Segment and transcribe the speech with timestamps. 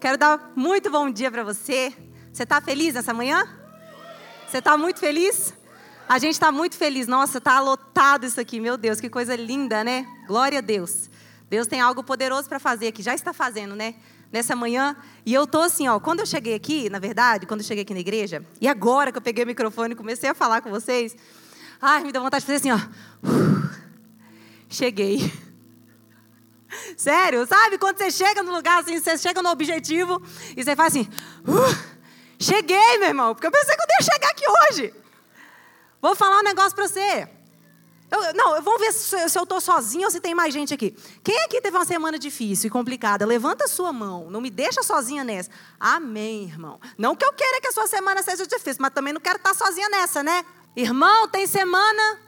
[0.00, 1.92] Quero dar muito bom dia para você.
[2.32, 3.46] Você está feliz nessa manhã?
[4.48, 5.52] Você está muito feliz?
[6.08, 7.06] A gente está muito feliz.
[7.06, 8.60] Nossa, está lotado isso aqui.
[8.60, 10.06] Meu Deus, que coisa linda, né?
[10.26, 11.10] Glória a Deus.
[11.50, 13.02] Deus tem algo poderoso para fazer aqui.
[13.02, 13.94] Já está fazendo, né?
[14.32, 14.96] Nessa manhã.
[15.26, 16.00] E eu tô assim, ó.
[16.00, 19.18] Quando eu cheguei aqui, na verdade, quando eu cheguei aqui na igreja, e agora que
[19.18, 21.14] eu peguei o microfone e comecei a falar com vocês,
[21.78, 22.80] ai, me deu vontade de fazer assim, ó.
[24.66, 25.30] Cheguei.
[26.96, 27.78] Sério, sabe?
[27.78, 30.22] Quando você chega no lugar, assim, você chega no objetivo
[30.56, 31.08] e você faz assim,
[31.46, 32.00] uh,
[32.38, 34.94] cheguei, meu irmão, porque eu pensei que eu ia chegar aqui hoje.
[36.00, 37.28] Vou falar um negócio para você.
[38.10, 40.96] Eu, não, vamos ver se, se eu estou sozinho ou se tem mais gente aqui.
[41.22, 43.24] Quem aqui teve uma semana difícil e complicada?
[43.24, 44.28] Levanta a sua mão.
[44.30, 45.48] Não me deixa sozinha nessa.
[45.78, 46.80] Amém, irmão.
[46.98, 49.54] Não que eu queira que a sua semana seja difícil, mas também não quero estar
[49.54, 50.44] sozinha nessa, né?
[50.74, 52.20] Irmão, tem semana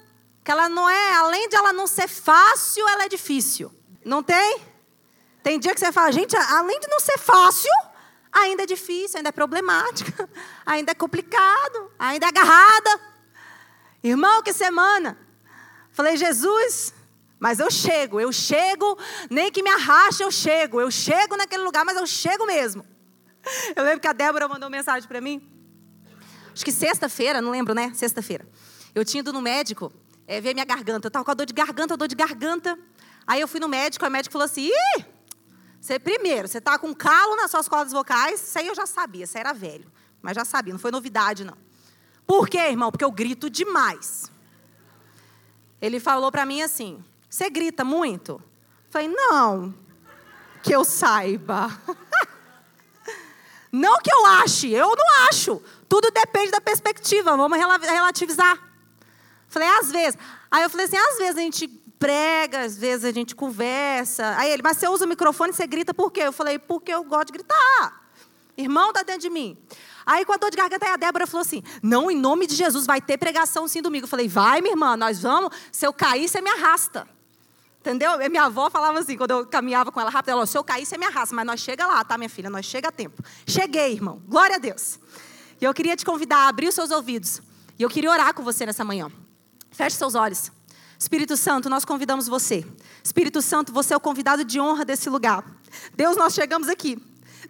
[0.44, 3.72] que ela não é, além de ela não ser fácil, ela é difícil.
[4.04, 4.60] Não tem?
[5.42, 7.70] Tem dia que você fala, gente, além de não ser fácil,
[8.30, 10.28] ainda é difícil, ainda é problemática,
[10.64, 13.00] ainda é complicado, ainda é agarrada.
[14.02, 15.18] Irmão, que semana.
[15.90, 16.94] Falei, Jesus,
[17.38, 18.96] mas eu chego, eu chego,
[19.28, 20.80] nem que me arraste, eu chego.
[20.80, 22.86] Eu chego naquele lugar, mas eu chego mesmo.
[23.74, 25.42] Eu lembro que a Débora mandou mensagem para mim.
[26.54, 27.92] Acho que sexta-feira, não lembro, né?
[27.92, 28.46] Sexta-feira.
[28.94, 29.92] Eu tinha ido no médico
[30.26, 31.06] é, ver minha garganta.
[31.06, 32.78] Eu estava com a dor de garganta, dor de garganta.
[33.26, 35.04] Aí eu fui no médico, aí o médico falou assim: Ih,
[35.82, 38.40] você, primeiro, você está com calo nas suas cordas vocais.
[38.40, 39.90] Isso aí eu já sabia, você era velho.
[40.22, 41.56] Mas já sabia, não foi novidade, não.
[42.24, 42.92] Por quê, irmão?
[42.92, 44.30] Porque eu grito demais.
[45.80, 48.32] Ele falou para mim assim: Você grita muito?
[48.32, 49.74] Eu falei: Não,
[50.62, 51.68] que eu saiba.
[53.72, 55.60] não que eu ache, eu não acho.
[55.88, 58.56] Tudo depende da perspectiva, vamos relativizar.
[59.48, 60.18] Falei: Às vezes.
[60.48, 64.34] Aí eu falei assim: Às vezes a gente prega, às vezes a gente conversa.
[64.36, 66.22] Aí ele, mas você usa o microfone e você grita por quê?
[66.22, 68.02] Eu falei, porque eu gosto de gritar.
[68.56, 69.56] Irmão está dentro de mim.
[70.04, 72.84] Aí, com a dor de garganta, a Débora falou assim: Não, em nome de Jesus,
[72.84, 74.04] vai ter pregação sim domingo.
[74.04, 75.54] Eu falei: Vai, minha irmã, nós vamos.
[75.70, 77.08] Se eu cair, você me arrasta.
[77.80, 78.20] Entendeu?
[78.20, 80.64] E minha avó falava assim, quando eu caminhava com ela rápido, ela falou: Se eu
[80.64, 81.34] cair, você me arrasta.
[81.34, 82.50] Mas nós chega lá, tá, minha filha?
[82.50, 83.22] Nós chega a tempo.
[83.46, 84.20] Cheguei, irmão.
[84.26, 84.98] Glória a Deus.
[85.60, 87.40] E eu queria te convidar a abrir os seus ouvidos.
[87.78, 89.10] E eu queria orar com você nessa manhã.
[89.70, 90.52] Feche seus olhos.
[91.02, 92.64] Espírito Santo, nós convidamos você.
[93.02, 95.44] Espírito Santo, você é o convidado de honra desse lugar.
[95.96, 96.96] Deus, nós chegamos aqui.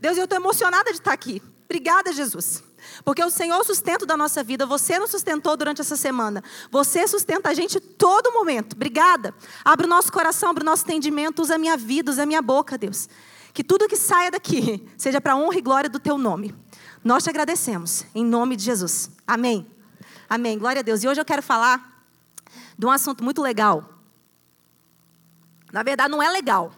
[0.00, 1.42] Deus, eu estou emocionada de estar aqui.
[1.66, 2.64] Obrigada, Jesus.
[3.04, 4.64] Porque o Senhor é sustento da nossa vida.
[4.64, 6.42] Você nos sustentou durante essa semana.
[6.70, 8.72] Você sustenta a gente todo momento.
[8.72, 9.34] Obrigada.
[9.62, 11.42] Abre o nosso coração, abre o nosso entendimento.
[11.42, 13.06] Usa a minha vida, usa a minha boca, Deus.
[13.52, 16.54] Que tudo que saia daqui seja para honra e glória do teu nome.
[17.04, 18.06] Nós te agradecemos.
[18.14, 19.10] Em nome de Jesus.
[19.26, 19.70] Amém.
[20.26, 20.58] Amém.
[20.58, 21.04] Glória a Deus.
[21.04, 21.91] E hoje eu quero falar
[22.78, 23.88] de um assunto muito legal.
[25.72, 26.72] Na verdade, não é legal,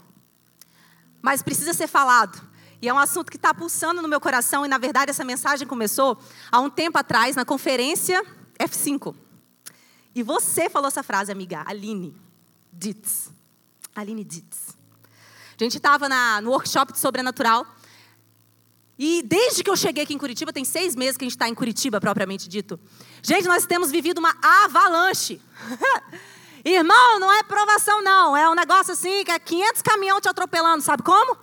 [1.21, 2.41] mas precisa ser falado.
[2.81, 5.67] E é um assunto que está pulsando no meu coração, e na verdade essa mensagem
[5.67, 6.19] começou
[6.53, 8.23] há um tempo atrás, na conferência
[8.59, 9.15] F5.
[10.15, 12.15] E você falou essa frase, amiga, Aline
[12.73, 13.33] Ditz.
[13.97, 14.77] Aline Ditz.
[15.59, 16.09] A gente estava
[16.41, 17.67] no workshop de sobrenatural.
[18.99, 21.49] E desde que eu cheguei aqui em Curitiba, tem seis meses que a gente está
[21.49, 22.79] em Curitiba, propriamente dito.
[23.23, 25.41] Gente, nós temos vivido uma avalanche.
[26.65, 28.37] Irmão, não é provação, não.
[28.37, 31.37] É um negócio assim que é 500 caminhões te atropelando, sabe como?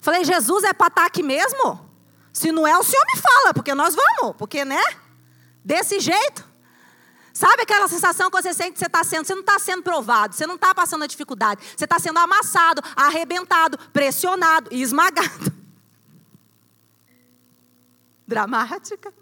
[0.00, 1.88] Falei, Jesus, é para estar tá aqui mesmo?
[2.32, 4.36] Se não é, o Senhor me fala, porque nós vamos.
[4.36, 4.82] Porque, né?
[5.64, 6.44] Desse jeito.
[7.32, 9.24] Sabe aquela sensação que você sente que você está sendo?
[9.24, 11.64] Você não está sendo provado, você não está passando a dificuldade.
[11.76, 15.63] Você está sendo amassado, arrebentado, pressionado e esmagado.
[18.26, 19.12] Dramática.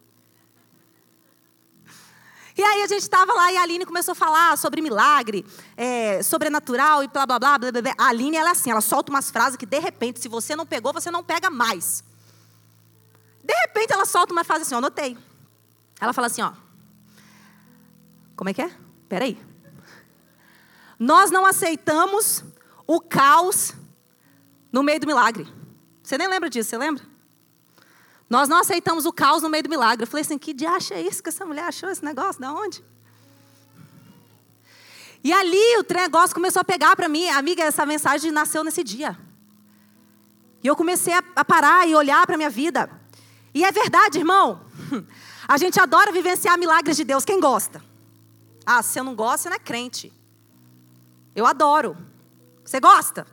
[2.56, 5.44] E aí a gente estava lá e a Aline começou a falar sobre milagre,
[5.76, 7.94] é, sobrenatural e blá, blá, blá, blá, blá.
[7.96, 10.66] A Aline, ela é assim, ela solta umas frases que, de repente, se você não
[10.66, 12.04] pegou, você não pega mais.
[13.42, 15.16] De repente, ela solta uma frase assim, eu anotei.
[15.98, 16.52] Ela fala assim, ó.
[18.36, 18.70] Como é que é?
[19.08, 19.40] Peraí.
[20.98, 22.44] Nós não aceitamos
[22.86, 23.74] o caos
[24.70, 25.46] no meio do milagre.
[26.02, 27.11] Você nem lembra disso, você lembra?
[28.32, 30.04] Nós não aceitamos o caos no meio do milagre.
[30.04, 32.40] Eu falei assim: que diacho é isso que essa mulher achou esse negócio?
[32.40, 32.82] Da onde?
[35.22, 37.28] E ali o negócio começou a pegar para mim.
[37.28, 39.18] Amiga, essa mensagem nasceu nesse dia.
[40.64, 42.88] E eu comecei a parar e olhar para a minha vida.
[43.52, 44.62] E é verdade, irmão.
[45.46, 47.26] A gente adora vivenciar milagres de Deus.
[47.26, 47.84] Quem gosta?
[48.64, 50.10] Ah, se você não gosta, você não é crente.
[51.36, 51.98] Eu adoro.
[52.64, 53.26] Você gosta?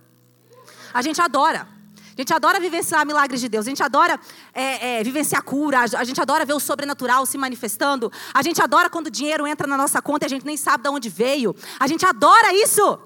[0.94, 1.79] A gente adora.
[2.20, 3.66] A gente adora vivenciar milagres de Deus.
[3.66, 4.20] A gente adora
[4.54, 5.80] é, é, vivenciar cura.
[5.80, 8.12] A gente adora ver o sobrenatural se manifestando.
[8.34, 10.84] A gente adora quando o dinheiro entra na nossa conta e a gente nem sabe
[10.84, 11.56] de onde veio.
[11.80, 13.00] A gente adora isso.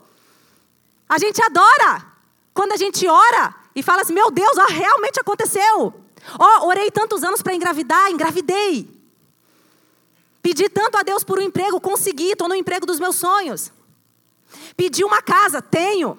[1.07, 2.03] A gente adora
[2.55, 5.93] quando a gente ora e fala assim: Meu Deus, ó, realmente aconteceu.
[6.39, 8.89] Ó, orei tantos anos para engravidar, engravidei.
[10.41, 13.71] Pedi tanto a Deus por um emprego, consegui, estou no emprego dos meus sonhos.
[14.75, 16.17] Pedi uma casa, tenho.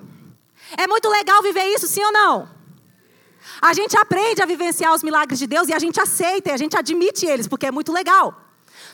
[0.77, 2.54] É muito legal viver isso, sim ou não?
[3.61, 6.57] A gente aprende a vivenciar os milagres de Deus e a gente aceita e a
[6.57, 8.41] gente admite eles, porque é muito legal.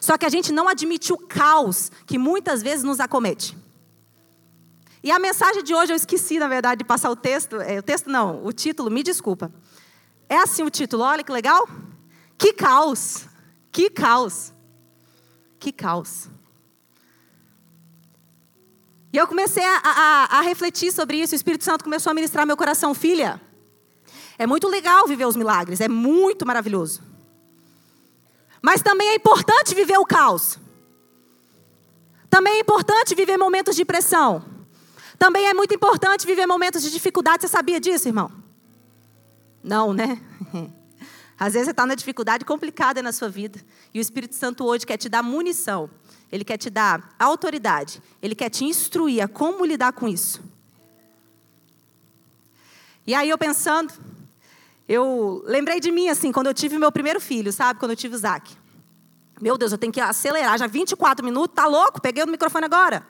[0.00, 3.56] Só que a gente não admite o caos que muitas vezes nos acomete.
[5.02, 7.56] E a mensagem de hoje, eu esqueci, na verdade, de passar o texto.
[7.56, 9.52] É, o texto não, o título, me desculpa.
[10.28, 11.66] É assim o título, olha que legal.
[12.36, 13.24] Que caos.
[13.72, 14.52] Que caos.
[15.58, 16.28] Que caos.
[19.12, 21.34] E eu comecei a, a, a, refletir sobre isso.
[21.34, 23.40] O Espírito Santo começou a ministrar meu coração, filha.
[24.40, 27.02] É muito legal viver os milagres, é muito maravilhoso.
[28.62, 30.58] Mas também é importante viver o caos.
[32.30, 34.42] Também é importante viver momentos de pressão.
[35.18, 37.42] Também é muito importante viver momentos de dificuldade.
[37.42, 38.32] Você sabia disso, irmão?
[39.62, 40.18] Não, né?
[41.38, 43.60] Às vezes você está na dificuldade complicada na sua vida.
[43.92, 45.90] E o Espírito Santo hoje quer te dar munição.
[46.32, 48.02] Ele quer te dar autoridade.
[48.22, 50.42] Ele quer te instruir a como lidar com isso.
[53.06, 53.92] E aí eu pensando,
[54.92, 57.78] eu lembrei de mim assim, quando eu tive meu primeiro filho, sabe?
[57.78, 58.56] Quando eu tive o Zac.
[59.40, 60.58] Meu Deus, eu tenho que acelerar.
[60.58, 62.00] Já 24 minutos, tá louco?
[62.00, 63.06] Peguei o microfone agora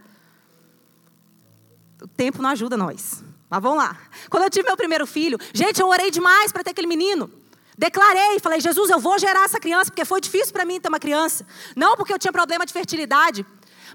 [2.02, 3.22] o tempo não ajuda nós.
[3.48, 3.96] Mas vamos lá.
[4.28, 7.30] Quando eu tive meu primeiro filho, gente, eu orei demais para ter aquele menino.
[7.76, 11.00] Declarei, falei, Jesus, eu vou gerar essa criança, porque foi difícil para mim ter uma
[11.00, 11.46] criança.
[11.74, 13.44] Não porque eu tinha problema de fertilidade,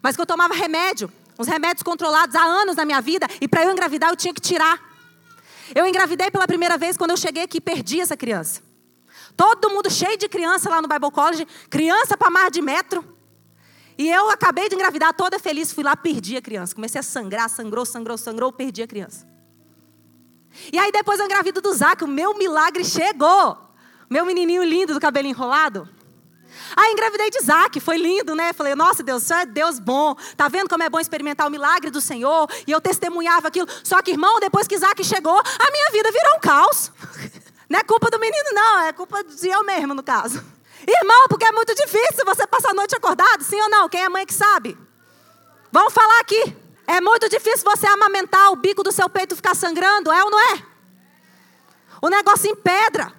[0.02, 3.64] mas que eu tomava remédio, uns remédios controlados há anos na minha vida, e para
[3.64, 4.94] eu engravidar eu tinha que tirar.
[5.74, 8.62] Eu engravidei pela primeira vez quando eu cheguei aqui e perdi essa criança.
[9.36, 13.04] Todo mundo cheio de criança lá no Bible College, criança para mais de metro.
[13.98, 16.76] E eu acabei de engravidar toda feliz, fui lá, perdi a criança.
[16.76, 19.26] Comecei a sangrar, sangrou, sangrou, sangrou, perdi a criança.
[20.72, 23.58] E aí depois eu engravido do Zac, o meu milagre chegou.
[24.10, 25.90] Meu menininho lindo do cabelo enrolado.
[26.75, 28.54] Aí engravidei de Isaac, foi lindo, né?
[28.54, 30.16] Falei, nossa Deus, isso é Deus bom.
[30.36, 32.50] Tá vendo como é bom experimentar o milagre do Senhor?
[32.68, 33.68] E eu testemunhava aquilo.
[33.84, 36.92] Só que, irmão, depois que Isaac chegou, a minha vida virou um caos.
[37.69, 40.44] Não é culpa do menino, não, é culpa de eu mesmo, no caso.
[40.88, 43.90] Irmão, porque é muito difícil você passar a noite acordado, sim ou não?
[43.90, 44.78] Quem é mãe que sabe?
[45.72, 46.56] Vamos falar aqui.
[46.86, 50.40] É muito difícil você amamentar o bico do seu peito ficar sangrando, é ou não
[50.40, 50.63] é?
[52.02, 53.12] O negócio em pedra.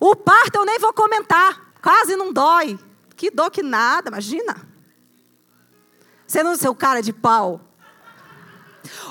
[0.00, 1.69] O parto eu nem vou comentar.
[1.82, 2.78] Quase não dói.
[3.16, 4.56] Que dor que nada, imagina.
[6.26, 7.60] Você não seu cara de pau.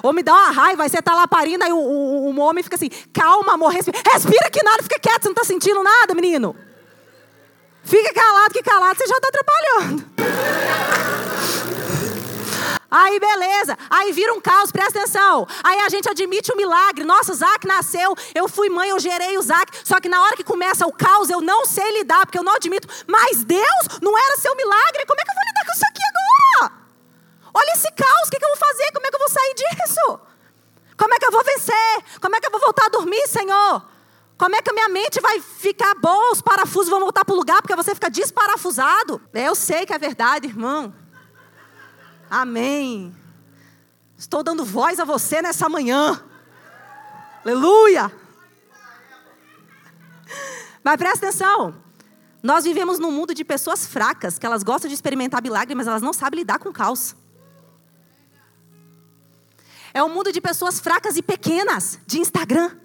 [0.02, 2.64] Ou me dá uma raiva, aí você tá lá parindo, aí o, o, o homem
[2.64, 4.00] fica assim, calma, amor, respira.
[4.12, 6.56] Respira que nada, fica quieto, você não tá sentindo nada, menino.
[7.84, 11.09] Fica calado, que calado você já está atrapalhando.
[12.92, 13.78] Aí, beleza.
[13.90, 15.48] Aí vira um caos, presta atenção.
[15.64, 17.06] Aí a gente admite o milagre.
[17.06, 19.72] Nossa, o nasceu, eu fui mãe, eu gerei o Zac.
[19.84, 22.56] Só que na hora que começa o caos, eu não sei lidar, porque eu não
[22.56, 22.88] admito.
[23.08, 25.06] Mas Deus, não era seu milagre.
[25.06, 26.80] Como é que eu vou lidar com isso aqui agora?
[27.54, 28.92] Olha esse caos, o que, que eu vou fazer?
[28.92, 30.20] Como é que eu vou sair disso?
[30.98, 32.04] Como é que eu vou vencer?
[32.20, 33.84] Como é que eu vou voltar a dormir, Senhor?
[34.38, 36.32] Como é que a minha mente vai ficar boa?
[36.32, 39.22] Os parafusos vão voltar para o lugar porque você fica desparafusado.
[39.34, 40.94] Eu sei que é verdade, irmão.
[42.30, 43.16] Amém.
[44.18, 46.24] Estou dando voz a você nessa manhã.
[47.44, 48.12] Aleluia.
[50.84, 51.76] Mas presta atenção.
[52.44, 56.02] Nós vivemos num mundo de pessoas fracas, que elas gostam de experimentar milagre, mas elas
[56.02, 57.16] não sabem lidar com caos.
[59.94, 62.78] É um mundo de pessoas fracas e pequenas, de Instagram.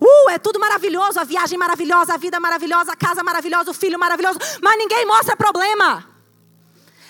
[0.00, 3.98] Uh, é tudo maravilhoso, a viagem maravilhosa, a vida maravilhosa, a casa maravilhosa, o filho
[3.98, 6.15] maravilhoso, mas ninguém mostra problema.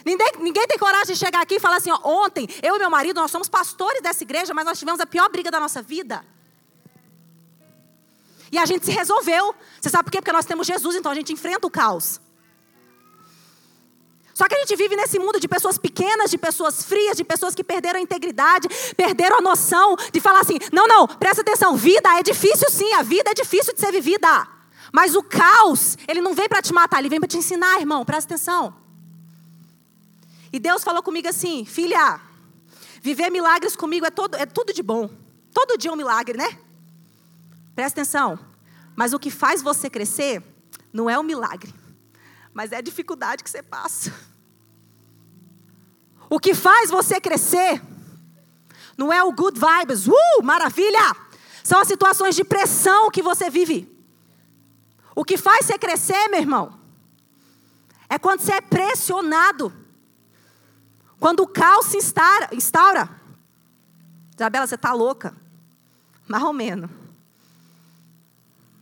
[0.07, 2.89] Ninguém, ninguém tem coragem de chegar aqui e falar assim: ó, ontem, eu e meu
[2.89, 6.25] marido, nós somos pastores dessa igreja, mas nós tivemos a pior briga da nossa vida.
[8.53, 9.53] E a gente se resolveu.
[9.81, 10.19] Você sabe por quê?
[10.19, 12.21] Porque nós temos Jesus, então a gente enfrenta o caos.
[14.33, 17.53] Só que a gente vive nesse mundo de pessoas pequenas, de pessoas frias, de pessoas
[17.53, 22.09] que perderam a integridade, perderam a noção de falar assim: não, não, presta atenção, vida
[22.17, 24.47] é difícil sim, a vida é difícil de ser vivida.
[24.93, 28.05] Mas o caos, ele não vem para te matar, ele vem para te ensinar, irmão,
[28.05, 28.86] presta atenção.
[30.57, 32.21] E Deus falou comigo assim: filha,
[33.03, 35.11] viver milagres comigo é, todo, é tudo de bom.
[35.53, 36.59] Todo dia é um milagre, né?
[37.75, 38.39] Presta atenção.
[38.95, 40.43] Mas o que faz você crescer
[40.93, 41.73] não é o milagre
[42.57, 44.11] mas é a dificuldade que você passa.
[46.29, 47.83] O que faz você crescer
[48.97, 51.15] não é o good vibes, uh, maravilha!
[51.63, 53.95] São as situações de pressão que você vive.
[55.15, 56.81] O que faz você crescer, meu irmão,
[58.09, 59.71] é quando você é pressionado.
[61.19, 62.49] Quando o caos se instaura.
[62.53, 63.09] instaura.
[64.35, 65.35] Isabela, você está louca.
[66.29, 66.91] Mais ou menos.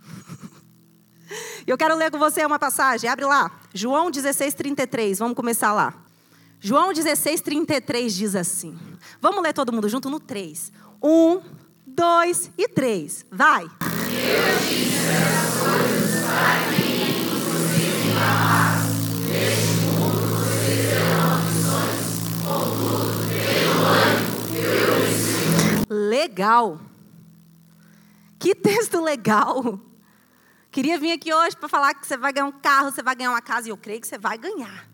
[1.67, 3.09] Eu quero ler com você uma passagem.
[3.09, 3.50] Abre lá.
[3.73, 5.19] João 16, 33.
[5.19, 5.95] Vamos começar lá.
[6.61, 8.79] João 16, 33 diz assim.
[9.21, 10.73] Vamos ler todo mundo junto no 3.
[11.03, 11.41] 1,
[11.87, 13.26] 2 e 3.
[13.31, 13.64] Vai.
[13.64, 13.71] Eu
[14.61, 16.74] disse as coisas para
[26.25, 26.81] Legal.
[28.38, 29.78] Que texto legal.
[30.71, 33.31] Queria vir aqui hoje para falar que você vai ganhar um carro, você vai ganhar
[33.31, 34.88] uma casa, e eu creio que você vai ganhar.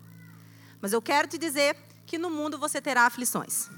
[0.81, 3.69] Mas eu quero te dizer que no mundo você terá aflições.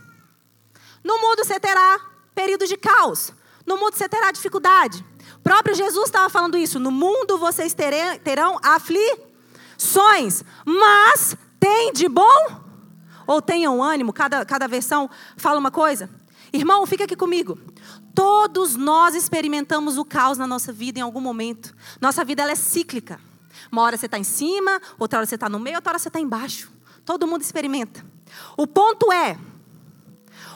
[1.03, 1.99] No mundo você terá
[2.33, 3.31] períodos de caos.
[3.67, 5.05] No mundo você terá dificuldade.
[5.35, 6.79] O próprio Jesus estava falando isso.
[6.79, 7.75] No mundo vocês
[8.23, 10.43] terão aflições.
[10.65, 12.63] Mas tem de bom?
[13.27, 14.11] Ou tenham ânimo?
[14.11, 15.07] Cada, cada versão
[15.37, 16.09] fala uma coisa.
[16.53, 17.57] Irmão, fica aqui comigo.
[18.13, 21.75] Todos nós experimentamos o caos na nossa vida em algum momento.
[21.99, 23.19] Nossa vida é cíclica.
[23.71, 26.09] Uma hora você está em cima, outra hora você está no meio, outra hora você
[26.09, 26.71] está embaixo.
[27.03, 28.05] Todo mundo experimenta.
[28.55, 29.35] O ponto é,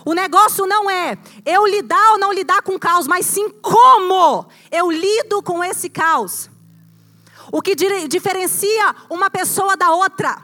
[0.05, 4.45] o negócio não é eu lidar ou não lidar com o caos, mas sim como
[4.71, 6.47] eu lido com esse caos.
[7.51, 7.75] O que
[8.07, 10.41] diferencia uma pessoa da outra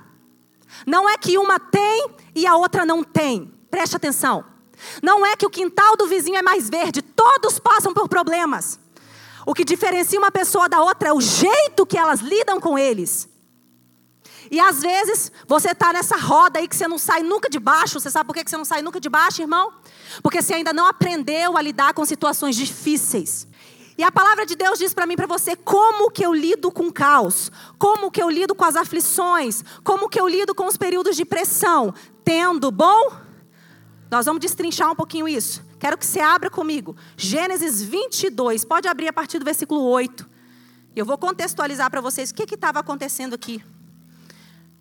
[0.86, 3.54] não é que uma tem e a outra não tem.
[3.70, 4.53] Preste atenção.
[5.02, 8.80] Não é que o quintal do vizinho é mais verde, todos passam por problemas.
[9.46, 13.28] O que diferencia uma pessoa da outra é o jeito que elas lidam com eles.
[14.50, 18.00] E às vezes você está nessa roda aí que você não sai nunca de baixo.
[18.00, 19.74] Você sabe por que você não sai nunca de baixo, irmão?
[20.22, 23.48] Porque você ainda não aprendeu a lidar com situações difíceis.
[23.98, 26.88] E a palavra de Deus diz para mim, para você, como que eu lido com
[26.88, 30.78] o caos, como que eu lido com as aflições, como que eu lido com os
[30.78, 33.12] períodos de pressão, tendo bom
[34.14, 35.66] nós vamos destrinchar um pouquinho isso.
[35.80, 36.96] Quero que você abra comigo.
[37.18, 38.64] Gênesis 22.
[38.64, 40.30] Pode abrir a partir do versículo 8.
[40.96, 43.66] Eu vou contextualizar para vocês o que estava acontecendo aqui.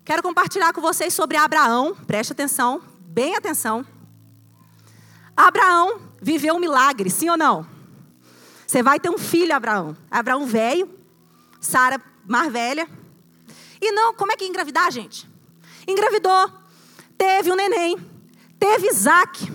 [0.05, 1.95] Quero compartilhar com vocês sobre Abraão.
[1.95, 3.83] Preste atenção, bem atenção.
[5.35, 7.65] Abraão viveu um milagre, sim ou não?
[8.67, 9.97] Você vai ter um filho, Abraão.
[10.11, 10.87] Abraão velho,
[11.59, 12.87] Sara mais velha.
[13.81, 15.27] E não, como é que engravidar, gente?
[15.87, 16.51] Engravidou,
[17.17, 18.12] teve um neném
[18.63, 19.51] teve Isaac.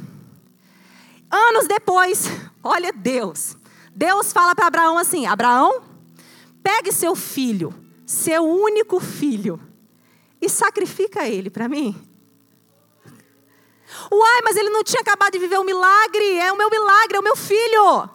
[1.31, 2.27] Anos depois,
[2.62, 3.57] olha Deus.
[3.95, 5.83] Deus fala para Abraão assim: Abraão,
[6.62, 7.73] pegue seu filho,
[8.07, 9.59] seu único filho,
[10.43, 11.97] e sacrifica ele para mim.
[14.12, 17.21] Uai, mas ele não tinha acabado de viver um milagre, é o meu milagre, é
[17.21, 18.11] o meu filho.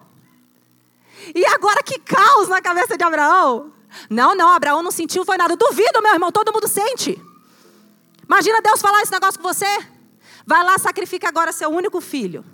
[1.34, 3.72] E agora que caos na cabeça de Abraão.
[4.08, 5.56] Não, não, Abraão não sentiu, foi nada.
[5.56, 7.20] Duvido, meu irmão, todo mundo sente.
[8.24, 9.93] Imagina Deus falar esse negócio com você.
[10.46, 12.44] Vai lá, sacrifica agora seu único filho.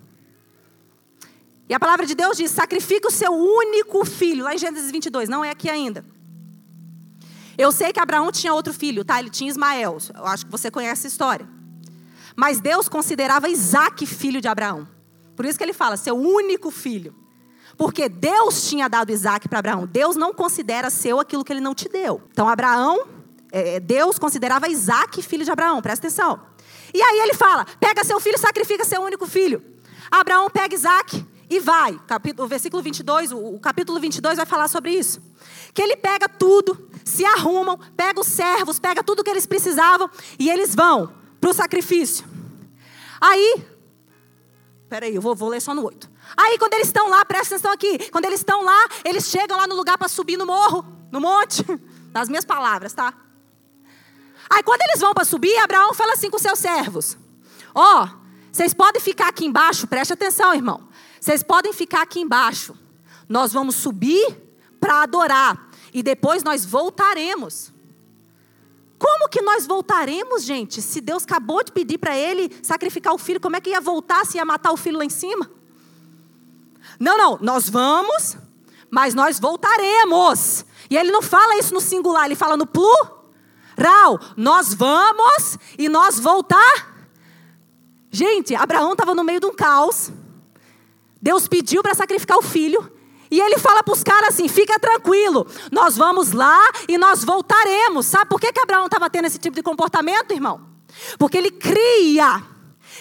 [1.69, 4.45] E a palavra de Deus diz: sacrifica o seu único filho.
[4.45, 6.05] Lá em Gênesis 22, não é aqui ainda.
[7.57, 9.19] Eu sei que Abraão tinha outro filho, tá?
[9.19, 9.99] Ele tinha Ismael.
[10.15, 11.49] Eu acho que você conhece a história.
[12.35, 14.89] Mas Deus considerava Isaac filho de Abraão.
[15.37, 17.15] Por isso que ele fala, seu único filho.
[17.77, 19.87] Porque Deus tinha dado Isaac para Abraão.
[19.87, 22.23] Deus não considera seu aquilo que ele não te deu.
[22.31, 23.07] Então, Abraão,
[23.53, 25.81] é, Deus considerava Isaac filho de Abraão.
[25.81, 26.41] Presta atenção.
[26.93, 29.63] E aí ele fala: pega seu filho, sacrifica seu único filho.
[30.11, 32.01] Abraão pega Isaac e vai.
[32.39, 35.21] O versículo 22, o capítulo 22 vai falar sobre isso.
[35.75, 40.49] Que ele pega tudo, se arrumam, pega os servos, pega tudo que eles precisavam e
[40.49, 42.25] eles vão para o sacrifício.
[43.21, 43.63] Aí,
[44.89, 46.09] peraí, eu vou, vou ler só no 8.
[46.37, 48.11] Aí, quando eles estão lá, presta atenção aqui.
[48.11, 51.65] Quando eles estão lá, eles chegam lá no lugar para subir no morro, no monte.
[52.15, 53.15] Nas minhas palavras, tá?
[54.51, 57.17] Aí quando eles vão para subir, Abraão fala assim com seus servos:
[57.73, 58.09] Ó, oh,
[58.53, 60.89] vocês podem ficar aqui embaixo, preste atenção, irmão.
[61.21, 62.77] Vocês podem ficar aqui embaixo.
[63.29, 64.37] Nós vamos subir
[64.81, 67.73] para adorar e depois nós voltaremos.
[68.99, 70.83] Como que nós voltaremos, gente?
[70.83, 74.27] Se Deus acabou de pedir para ele sacrificar o filho, como é que ia voltar
[74.27, 75.51] se ia matar o filho lá em cima?
[76.99, 78.37] Não, não, nós vamos,
[78.91, 80.67] mas nós voltaremos.
[80.91, 83.20] E ele não fala isso no singular, ele fala no plural
[83.81, 86.95] Rau, nós vamos e nós voltar.
[88.11, 90.13] Gente, Abraão estava no meio de um caos.
[91.23, 92.93] Deus pediu para sacrificar o filho.
[93.31, 98.07] E ele fala para os caras assim: fica tranquilo, nós vamos lá e nós voltaremos.
[98.07, 100.61] Sabe por que, que Abraão estava tendo esse tipo de comportamento, irmão?
[101.17, 102.43] Porque ele cria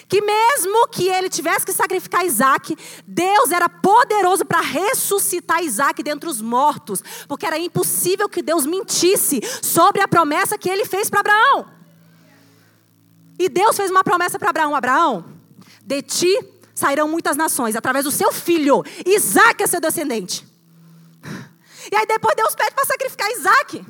[0.08, 2.76] que mesmo que ele tivesse que sacrificar Isaac,
[3.06, 9.42] Deus era poderoso para ressuscitar Isaac dentre os mortos, porque era impossível que Deus mentisse
[9.62, 11.66] sobre a promessa que ele fez para Abraão.
[13.38, 15.26] E Deus fez uma promessa para Abraão: Abraão,
[15.82, 16.38] de ti
[16.76, 18.84] sairão muitas nações, através do seu filho.
[19.06, 20.48] Isaac é seu descendente.
[21.92, 23.86] E aí depois Deus pede para sacrificar Isaac.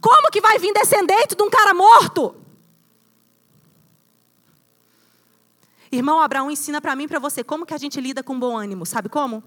[0.00, 2.34] Como que vai vir descendente de um cara morto?
[5.90, 8.56] Irmão, Abraão ensina para mim e para você como que a gente lida com bom
[8.56, 8.84] ânimo.
[8.84, 9.42] Sabe como?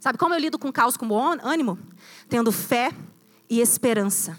[0.00, 1.78] Sabe como eu lido com caos com bom ânimo?
[2.28, 2.92] Tendo fé
[3.48, 4.38] e esperança.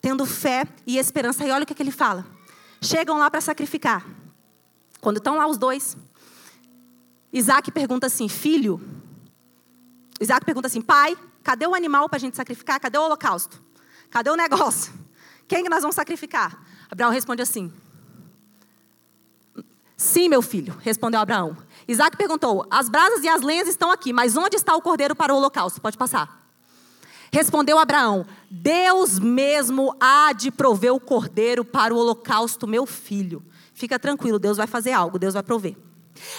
[0.00, 1.44] Tendo fé e esperança.
[1.44, 2.26] E olha o que, que ele fala.
[2.80, 4.04] Chegam lá para sacrificar.
[5.00, 5.96] Quando estão lá os dois,
[7.32, 8.80] Isaac pergunta assim: Filho.
[10.20, 12.80] Isaac pergunta assim: Pai, cadê o animal para a gente sacrificar?
[12.80, 13.62] Cadê o holocausto?
[14.10, 14.92] Cadê o negócio?
[15.48, 16.60] Quem que nós vamos sacrificar?
[16.90, 17.72] Abraão responde assim:
[19.96, 21.56] Sim, meu filho, respondeu Abraão.
[21.88, 25.32] Isaac perguntou: As brasas e as lenhas estão aqui, mas onde está o cordeiro para
[25.32, 25.80] o holocausto?
[25.80, 26.46] Pode passar.
[27.32, 33.42] Respondeu Abraão: Deus mesmo há de prover o cordeiro para o holocausto, meu filho.
[33.72, 35.76] Fica tranquilo, Deus vai fazer algo, Deus vai prover.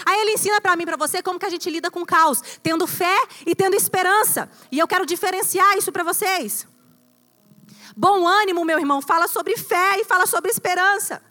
[0.05, 2.87] Aí ele ensina para mim, para você, como que a gente lida com caos, tendo
[2.87, 4.49] fé e tendo esperança.
[4.71, 6.67] E eu quero diferenciar isso para vocês.
[7.95, 11.21] Bom ânimo, meu irmão, fala sobre fé e fala sobre esperança.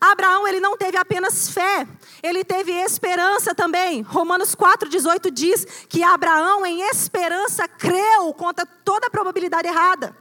[0.00, 1.86] Abraão, ele não teve apenas fé,
[2.22, 4.02] ele teve esperança também.
[4.02, 10.16] Romanos 4,18 diz que Abraão, em esperança, creu contra toda a probabilidade errada.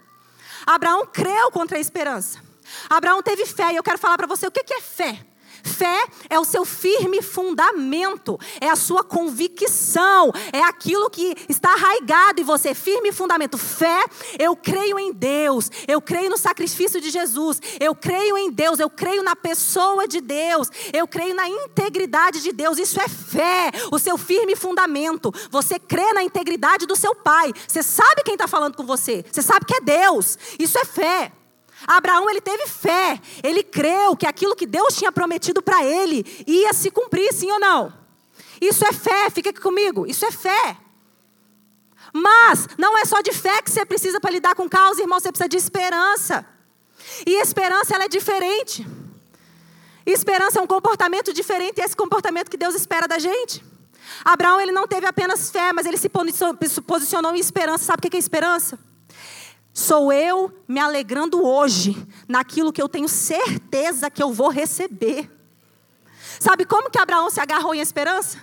[0.65, 2.41] Abraão creu contra a esperança.
[2.89, 5.26] Abraão teve fé, e eu quero falar para você o que é fé.
[5.67, 12.41] Fé é o seu firme fundamento, é a sua convicção, é aquilo que está arraigado
[12.41, 13.57] em você, firme fundamento.
[13.57, 14.03] Fé,
[14.39, 18.89] eu creio em Deus, eu creio no sacrifício de Jesus, eu creio em Deus, eu
[18.89, 22.77] creio na pessoa de Deus, eu creio na integridade de Deus.
[22.77, 25.33] Isso é fé, o seu firme fundamento.
[25.51, 29.41] Você crê na integridade do seu pai, você sabe quem está falando com você, você
[29.41, 30.37] sabe que é Deus.
[30.57, 31.31] Isso é fé.
[31.85, 36.73] Abraão ele teve fé, ele creu que aquilo que Deus tinha prometido para ele ia
[36.73, 37.93] se cumprir, sim ou não?
[38.59, 40.77] Isso é fé, fica aqui comigo, isso é fé.
[42.13, 45.31] Mas não é só de fé que você precisa para lidar com caos, irmão, você
[45.31, 46.45] precisa de esperança.
[47.25, 48.87] E esperança ela é diferente.
[50.05, 53.63] Esperança é um comportamento diferente e é esse comportamento que Deus espera da gente.
[54.23, 57.85] Abraão ele não teve apenas fé, mas ele se posicionou em esperança.
[57.85, 58.79] Sabe o que é esperança?
[59.77, 61.95] Sou eu me alegrando hoje
[62.27, 65.29] naquilo que eu tenho certeza que eu vou receber.
[66.39, 68.39] Sabe como que Abraão se agarrou em esperança?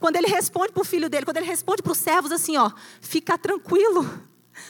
[0.00, 2.68] Quando ele responde para o filho dele, quando ele responde para os servos assim, ó,
[3.00, 4.04] fica tranquilo.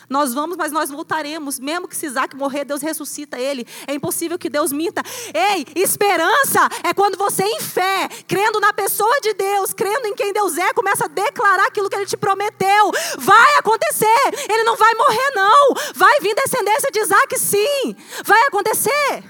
[0.09, 1.59] Nós vamos, mas nós voltaremos.
[1.59, 3.67] Mesmo que se Isaac morrer, Deus ressuscita ele.
[3.87, 5.03] É impossível que Deus minta.
[5.35, 10.33] Ei, esperança é quando você, em fé, crendo na pessoa de Deus, crendo em quem
[10.33, 12.93] Deus é, começa a declarar aquilo que ele te prometeu.
[13.19, 14.47] Vai acontecer.
[14.49, 15.75] Ele não vai morrer, não.
[15.95, 17.97] Vai vir descendência de Isaac, sim.
[18.25, 19.25] Vai acontecer.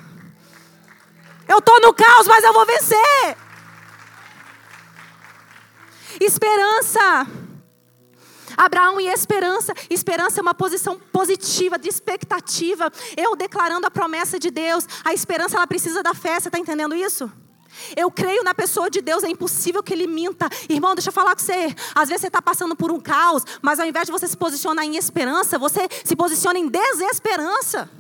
[1.48, 3.36] Eu estou no caos, mas eu vou vencer.
[6.20, 7.26] Esperança
[8.56, 9.74] Abraão e esperança.
[9.90, 12.92] Esperança é uma posição positiva, de expectativa.
[13.16, 14.86] Eu declarando a promessa de Deus.
[15.04, 16.38] A esperança, ela precisa da fé.
[16.38, 17.30] Você está entendendo isso?
[17.96, 20.48] Eu creio na pessoa de Deus, é impossível que ele minta.
[20.68, 21.74] Irmão, deixa eu falar com você.
[21.94, 24.84] Às vezes você está passando por um caos, mas ao invés de você se posicionar
[24.84, 27.90] em esperança, você se posiciona em desesperança.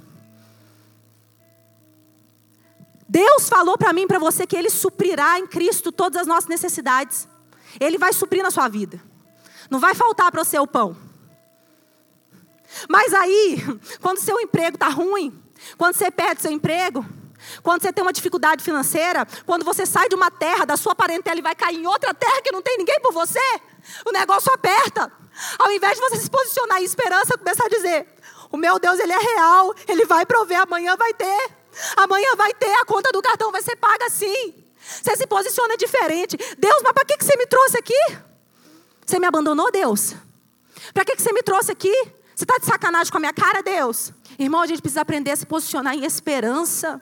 [3.08, 7.28] Deus falou para mim para você que Ele suprirá em Cristo todas as nossas necessidades.
[7.78, 9.02] Ele vai suprir na sua vida.
[9.72, 10.94] Não vai faltar para você o pão.
[12.90, 13.56] Mas aí,
[14.02, 15.42] quando seu emprego está ruim,
[15.78, 17.02] quando você perde seu emprego,
[17.62, 21.38] quando você tem uma dificuldade financeira, quando você sai de uma terra, da sua parentela
[21.38, 23.40] e vai cair em outra terra que não tem ninguém por você,
[24.04, 25.10] o negócio aperta.
[25.58, 28.06] Ao invés de você se posicionar em esperança, começar a dizer:
[28.50, 31.50] O meu Deus, Ele é real, Ele vai prover, amanhã vai ter.
[31.96, 34.54] Amanhã vai ter, a conta do cartão vai ser paga sim.
[35.02, 36.36] Você se posiciona diferente.
[36.58, 38.31] Deus, mas para que você me trouxe aqui?
[39.04, 40.14] Você me abandonou, Deus?
[40.92, 41.92] Para que, que você me trouxe aqui?
[42.34, 44.12] Você está de sacanagem com a minha cara, Deus?
[44.38, 47.00] Irmão, a gente precisa aprender a se posicionar em esperança.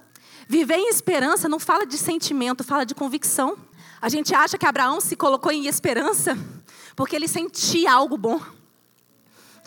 [0.48, 3.56] Viver em esperança não fala de sentimento, fala de convicção.
[4.02, 6.36] A gente acha que Abraão se colocou em esperança
[6.96, 8.40] porque ele sentia algo bom.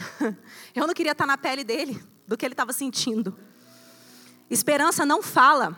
[0.76, 3.38] Eu não queria estar na pele dele, do que ele estava sentindo.
[4.50, 5.76] Esperança não fala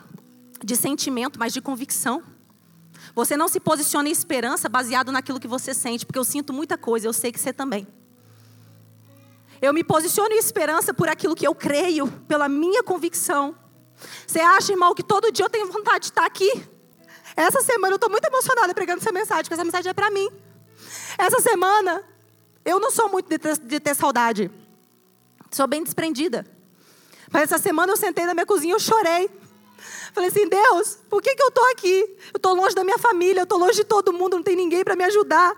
[0.62, 2.22] de sentimento, mas de convicção.
[3.16, 6.76] Você não se posiciona em esperança baseado naquilo que você sente, porque eu sinto muita
[6.76, 7.88] coisa, eu sei que você também.
[9.60, 13.56] Eu me posiciono em esperança por aquilo que eu creio, pela minha convicção.
[14.26, 16.62] Você acha, irmão, que todo dia eu tenho vontade de estar aqui?
[17.34, 20.28] Essa semana eu estou muito emocionada pregando essa mensagem, porque essa mensagem é para mim.
[21.16, 22.04] Essa semana,
[22.66, 24.50] eu não sou muito de ter, de ter saudade.
[25.50, 26.44] Sou bem desprendida.
[27.32, 29.30] Mas essa semana eu sentei na minha cozinha e eu chorei.
[30.12, 32.16] Falei assim, Deus, por que, que eu estou aqui?
[32.32, 34.82] Eu estou longe da minha família, eu estou longe de todo mundo, não tem ninguém
[34.82, 35.54] para me ajudar.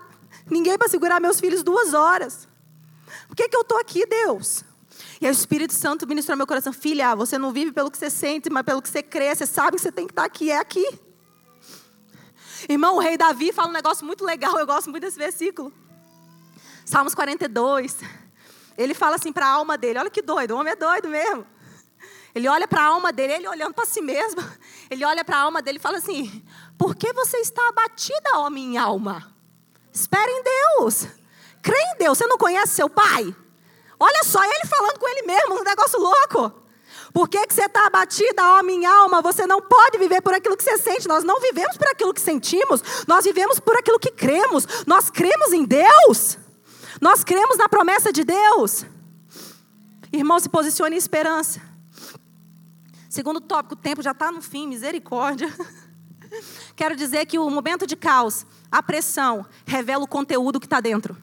[0.49, 2.47] Ninguém para segurar meus filhos duas horas.
[3.27, 4.63] Por que, que eu estou aqui, Deus?
[5.21, 8.09] E aí o Espírito Santo ministrou meu coração, filha, você não vive pelo que você
[8.09, 10.57] sente, mas pelo que você crê, você sabe que você tem que estar aqui, é
[10.57, 10.85] aqui.
[12.67, 15.71] Irmão, o rei Davi fala um negócio muito legal, eu gosto muito desse versículo.
[16.85, 17.97] Salmos 42.
[18.77, 21.45] Ele fala assim para a alma dele: olha que doido, o homem é doido mesmo.
[22.33, 24.41] Ele olha para a alma dele, ele olhando para si mesmo,
[24.89, 26.43] ele olha para a alma dele e fala assim:
[26.77, 29.33] Por que você está abatida, ó minha alma?
[29.91, 31.07] Espere em Deus.
[31.61, 32.17] Crê em Deus.
[32.17, 33.35] Você não conhece seu pai?
[33.99, 36.53] Olha só, ele falando com ele mesmo, um negócio louco.
[37.13, 39.21] Por que, que você está abatida, ó minha alma?
[39.21, 41.07] Você não pode viver por aquilo que você sente.
[41.07, 44.65] Nós não vivemos por aquilo que sentimos, nós vivemos por aquilo que cremos.
[44.85, 46.37] Nós cremos em Deus.
[47.01, 48.85] Nós cremos na promessa de Deus.
[50.11, 51.61] Irmão, se posicione em esperança.
[53.09, 55.51] Segundo tópico, o tempo já está no fim, misericórdia.
[56.77, 61.17] Quero dizer que o momento de caos, a pressão, revela o conteúdo que está dentro.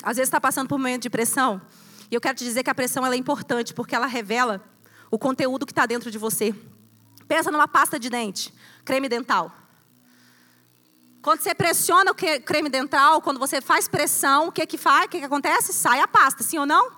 [0.00, 1.60] Às vezes está passando por um momento de pressão,
[2.08, 4.64] e eu quero te dizer que a pressão é importante, porque ela revela
[5.10, 6.54] o conteúdo que está dentro de você.
[7.26, 8.54] Pensa numa pasta de dente,
[8.84, 9.52] creme dental.
[11.20, 15.06] Quando você pressiona o creme dental, quando você faz pressão, o que que faz?
[15.06, 15.72] O que, que acontece?
[15.72, 16.92] Sai a pasta, sim ou não?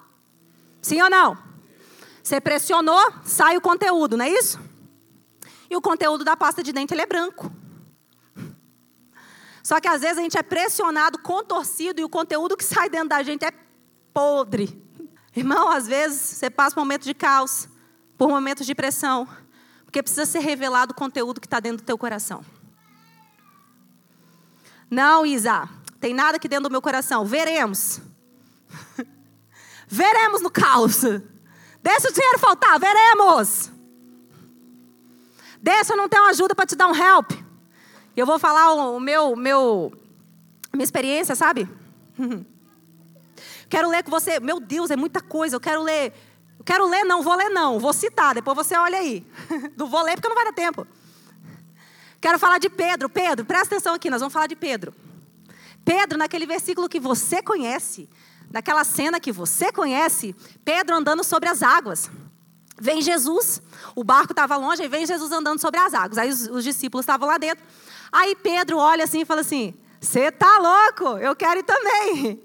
[0.81, 1.52] Sim ou não?
[2.23, 4.61] Você pressionou, sai o conteúdo, não é isso?
[5.69, 7.51] E o conteúdo da pasta de dente é branco.
[9.63, 13.09] Só que às vezes a gente é pressionado, contorcido e o conteúdo que sai dentro
[13.09, 13.53] da gente é
[14.13, 14.83] podre.
[15.35, 17.69] Irmão, às vezes você passa por momentos de caos,
[18.19, 19.27] por momentos de pressão,
[19.85, 22.45] porque precisa ser revelado o conteúdo que está dentro do teu coração.
[24.91, 27.25] Não, Isa, tem nada aqui dentro do meu coração.
[27.25, 28.01] Veremos.
[29.89, 31.03] Veremos no caos.
[31.83, 33.71] Deixa o dinheiro faltar, veremos.
[35.61, 37.33] Deixa eu não ter uma ajuda para te dar um help.
[38.17, 39.93] Eu vou falar o meu, meu,
[40.73, 41.69] minha experiência, sabe?
[43.69, 44.39] quero ler com você.
[44.39, 45.57] Meu Deus, é muita coisa.
[45.57, 46.13] Eu quero ler.
[46.65, 47.79] Quero ler, não, vou ler, não.
[47.79, 49.27] Vou citar, depois você olha aí.
[49.77, 50.87] não vou ler porque não vai dar tempo.
[52.21, 53.09] Quero falar de Pedro.
[53.09, 54.95] Pedro, presta atenção aqui, nós vamos falar de Pedro.
[55.85, 58.09] Pedro, naquele versículo que você conhece,
[58.53, 60.35] naquela cena que você conhece,
[60.65, 62.11] Pedro andando sobre as águas.
[62.79, 63.63] Vem Jesus,
[63.95, 66.19] o barco estava longe, aí vem Jesus andando sobre as águas.
[66.19, 67.65] Aí os, os discípulos estavam lá dentro.
[68.11, 71.19] Aí Pedro olha assim e fala assim: Você tá louco?
[71.19, 72.43] Eu quero ir também.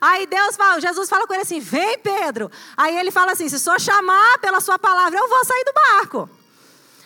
[0.00, 2.50] Aí Deus fala, Jesus fala com ele assim: Vem, Pedro.
[2.76, 6.30] Aí ele fala assim: Se só chamar pela sua palavra, eu vou sair do barco.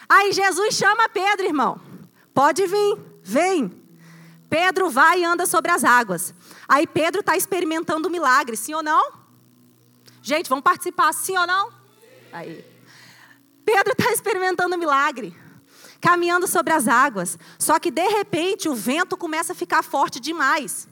[0.08, 1.80] Aí Jesus chama Pedro, irmão.
[2.34, 3.72] Pode vir, vem.
[4.48, 6.34] Pedro vai e anda sobre as águas.
[6.68, 9.12] Aí Pedro está experimentando o milagre, sim ou não?
[10.20, 11.72] Gente, vamos participar, sim ou não?
[12.32, 12.64] Aí.
[13.64, 15.34] Pedro está experimentando o milagre,
[16.00, 17.38] caminhando sobre as águas.
[17.58, 20.86] Só que de repente o vento começa a ficar forte demais.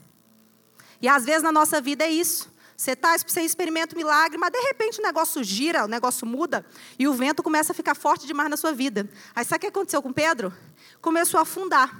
[0.99, 2.51] E às vezes na nossa vida é isso.
[2.75, 6.63] Você, tá, você experimenta o milagre, mas de repente o negócio gira, o negócio muda
[6.99, 9.09] e o vento começa a ficar forte demais na sua vida.
[9.35, 10.53] Aí sabe o que aconteceu com Pedro?
[11.01, 11.99] Começou a afundar.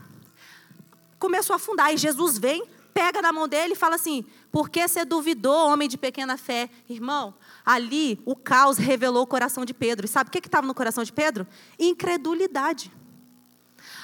[1.17, 1.91] Começou a afundar.
[1.91, 2.63] E Jesus vem,
[2.97, 6.67] pega na mão dele e fala assim: Por que você duvidou, homem de pequena fé?
[6.89, 10.07] Irmão, ali o caos revelou o coração de Pedro.
[10.07, 11.45] E sabe o que estava no coração de Pedro?
[11.77, 12.91] Incredulidade.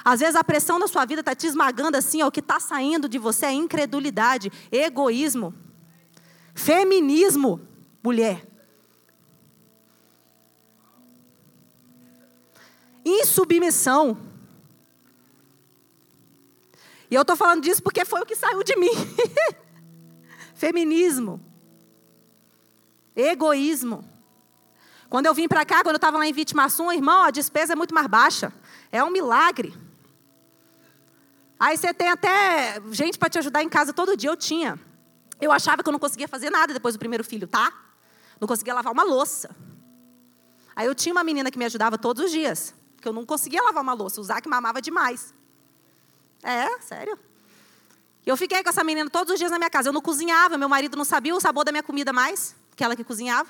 [0.05, 2.59] Às vezes a pressão da sua vida está te esmagando assim, ó, o que está
[2.59, 5.55] saindo de você é incredulidade, egoísmo.
[6.53, 7.67] Feminismo,
[8.03, 8.45] mulher.
[13.03, 14.32] Insubmissão.
[17.13, 18.89] E eu estou falando disso porque foi o que saiu de mim.
[20.55, 21.39] Feminismo.
[23.15, 24.03] Egoísmo.
[25.11, 27.75] Quando eu vim para cá, quando eu estava lá em Vitimaçum, irmão, a despesa é
[27.75, 28.51] muito mais baixa.
[28.91, 29.77] É um milagre.
[31.59, 34.31] Aí você tem até gente para te ajudar em casa todo dia.
[34.31, 34.79] Eu tinha.
[35.39, 37.71] Eu achava que eu não conseguia fazer nada depois do primeiro filho, tá?
[38.41, 39.55] Não conseguia lavar uma louça.
[40.75, 43.61] Aí eu tinha uma menina que me ajudava todos os dias, que eu não conseguia
[43.61, 44.19] lavar uma louça.
[44.19, 45.31] O Zac mamava demais.
[46.43, 47.17] É, sério.
[48.25, 49.89] Eu fiquei com essa menina todos os dias na minha casa.
[49.89, 52.95] Eu não cozinhava, meu marido não sabia o sabor da minha comida mais, que ela
[52.95, 53.49] que cozinhava.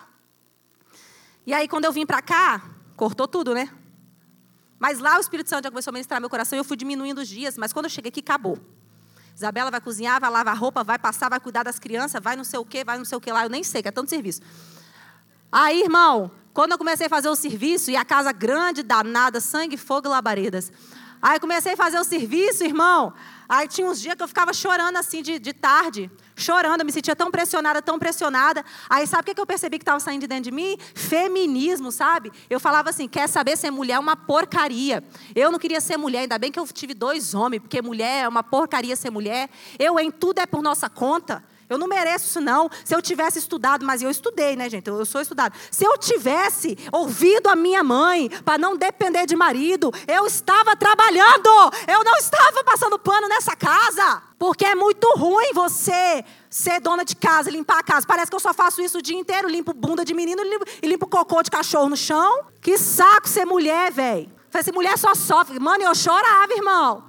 [1.46, 2.62] E aí, quando eu vim para cá,
[2.96, 3.70] cortou tudo, né?
[4.80, 7.22] Mas lá o Espírito Santo já começou a ministrar meu coração e eu fui diminuindo
[7.22, 7.58] os dias.
[7.58, 8.58] Mas quando eu cheguei aqui, acabou.
[9.36, 12.60] Isabela vai cozinhar, vai lavar roupa, vai passar, vai cuidar das crianças, vai não sei
[12.60, 13.44] o quê, vai não sei o quê lá.
[13.44, 14.42] Eu nem sei, que é tanto serviço.
[15.52, 19.78] Aí, irmão, quando eu comecei a fazer o serviço, e a casa grande, danada, sangue,
[19.78, 20.72] fogo e labaredas.
[21.24, 23.14] Aí comecei a fazer o serviço, irmão.
[23.48, 26.12] Aí tinha uns dias que eu ficava chorando assim de, de tarde.
[26.36, 28.62] chorando, eu me sentia tão pressionada, tão pressionada.
[28.90, 30.78] Aí sabe o que eu percebi que estava saindo de dentro de mim?
[30.94, 32.30] Feminismo, sabe?
[32.50, 35.02] Eu falava assim: quer saber ser mulher é uma porcaria.
[35.34, 38.28] Eu não queria ser mulher, ainda bem que eu tive dois homens, porque mulher é
[38.28, 39.50] uma porcaria ser mulher.
[39.80, 41.42] Eu em tudo é por nossa conta.
[41.69, 42.69] Eu não mereço isso, não.
[42.84, 44.88] Se eu tivesse estudado, mas eu estudei, né, gente?
[44.88, 45.56] Eu, sou estudado.
[45.71, 51.49] Se eu tivesse ouvido a minha mãe para não depender de marido, eu estava trabalhando.
[51.88, 54.23] Eu não estava passando pano nessa casa.
[54.38, 58.06] Porque é muito ruim você ser dona de casa, limpar a casa.
[58.06, 59.47] Parece que eu só faço isso o dia inteiro.
[59.47, 60.41] Limpo bunda de menino
[60.82, 62.45] e limpo cocô de cachorro no chão.
[62.62, 64.30] Que saco ser mulher, velho.
[64.49, 65.60] Falei assim, mulher só sofre.
[65.60, 67.06] Mano, eu chorava, irmão.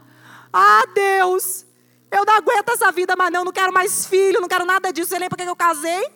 [0.53, 1.67] Ah, Deus.
[2.15, 5.09] Eu não aguento essa vida, mas não, não quero mais filho, não quero nada disso.
[5.09, 6.09] Você lembra porque eu casei?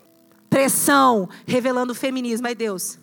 [0.49, 2.47] Pressão, revelando o feminismo.
[2.47, 2.99] Ai, Deus.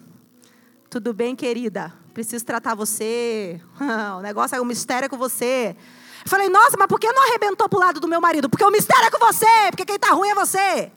[0.89, 1.93] Tudo bem, querida?
[2.13, 3.59] Preciso tratar você.
[4.17, 5.75] O negócio é um mistério com você.
[6.23, 8.49] Eu falei, nossa, mas por que não arrebentou pro lado do meu marido?
[8.49, 10.89] Porque o mistério é com você, porque quem tá ruim é você.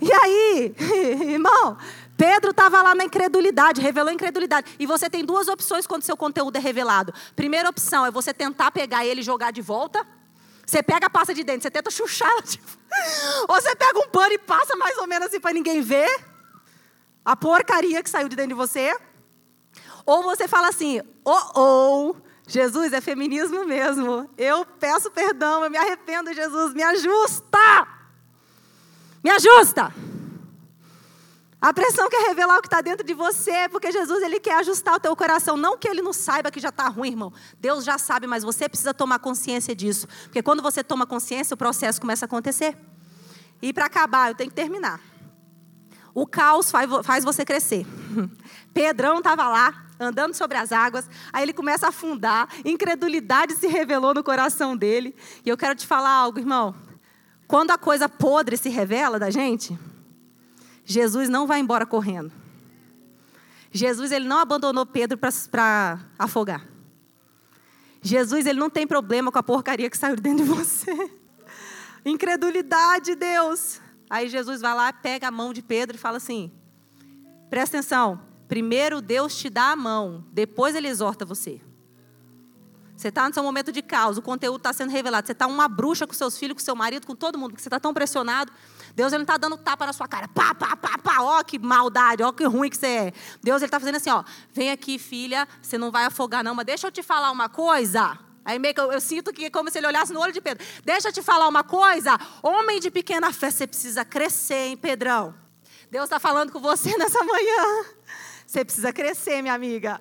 [0.00, 0.74] E aí,
[1.34, 1.76] irmão,
[2.16, 4.76] Pedro estava lá na incredulidade, revelou incredulidade.
[4.78, 7.12] E você tem duas opções quando seu conteúdo é revelado.
[7.34, 10.06] Primeira opção é você tentar pegar ele e jogar de volta.
[10.68, 12.42] Você pega a pasta de dente, você tenta chuchar ela.
[12.44, 12.66] Tipo...
[13.48, 16.06] Ou você pega um pano e passa mais ou menos assim para ninguém ver
[17.24, 18.94] a porcaria que saiu de dentro de você.
[20.04, 24.28] Ou você fala assim, oh, oh, Jesus é feminismo mesmo.
[24.36, 27.88] Eu peço perdão, eu me arrependo, Jesus, me ajusta.
[29.24, 29.90] Me ajusta.
[31.60, 34.94] A pressão quer revelar o que está dentro de você, porque Jesus ele quer ajustar
[34.94, 35.56] o teu coração.
[35.56, 37.32] Não que ele não saiba que já está ruim, irmão.
[37.58, 40.06] Deus já sabe, mas você precisa tomar consciência disso.
[40.24, 42.76] Porque quando você toma consciência, o processo começa a acontecer.
[43.60, 45.00] E para acabar, eu tenho que terminar.
[46.14, 47.84] O caos faz você crescer.
[48.72, 54.14] Pedrão estava lá, andando sobre as águas, aí ele começa a afundar, incredulidade se revelou
[54.14, 55.14] no coração dele.
[55.44, 56.74] E eu quero te falar algo, irmão.
[57.48, 59.76] Quando a coisa podre se revela da gente,
[60.90, 62.32] Jesus não vai embora correndo.
[63.70, 66.66] Jesus ele não abandonou Pedro para afogar.
[68.00, 71.10] Jesus ele não tem problema com a porcaria que saiu dentro de você.
[72.06, 73.82] Incredulidade, Deus.
[74.08, 76.50] Aí Jesus vai lá, pega a mão de Pedro e fala assim:
[77.50, 78.22] presta atenção.
[78.48, 81.60] Primeiro Deus te dá a mão, depois ele exorta você.
[82.98, 85.24] Você está no seu momento de caos, o conteúdo está sendo revelado.
[85.24, 87.68] Você está uma bruxa com seus filhos, com seu marido, com todo mundo, porque você
[87.68, 88.52] está tão pressionado.
[88.92, 90.26] Deus ele não está dando tapa na sua cara.
[90.26, 91.20] Pá, pá, pá, pá.
[91.20, 93.12] Ó que maldade, ó que ruim que você é.
[93.40, 94.24] Deus ele está fazendo assim, ó.
[94.52, 98.18] Vem aqui, filha, você não vai afogar não, mas deixa eu te falar uma coisa.
[98.44, 100.40] Aí meio que eu, eu, sinto que é como se ele olhasse no olho de
[100.40, 100.66] Pedro.
[100.84, 102.18] Deixa eu te falar uma coisa.
[102.42, 105.36] Homem de pequena fé, você precisa crescer, hein, Pedrão?
[105.88, 107.84] Deus está falando com você nessa manhã.
[108.44, 110.00] Você precisa crescer, minha amiga.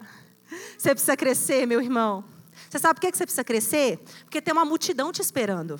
[0.75, 2.36] Você precisa crescer, meu irmão.
[2.69, 3.99] Você sabe por que você precisa crescer?
[4.23, 5.79] Porque tem uma multidão te esperando.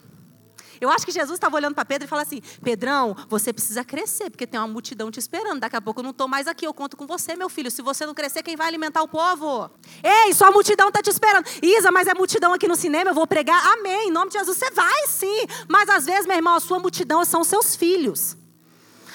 [0.80, 4.30] Eu acho que Jesus estava olhando para Pedro e falou assim: Pedrão, você precisa crescer,
[4.30, 5.60] porque tem uma multidão te esperando.
[5.60, 7.72] Daqui a pouco eu não estou mais aqui, eu conto com você, meu filho.
[7.72, 9.70] Se você não crescer, quem vai alimentar o povo?
[10.04, 11.48] Ei, sua multidão está te esperando.
[11.62, 13.60] Isa, mas é multidão aqui no cinema, eu vou pregar.
[13.74, 14.10] Amém.
[14.10, 15.46] Em nome de Jesus, você vai sim.
[15.68, 18.38] Mas às vezes, meu irmão, a sua multidão são seus filhos.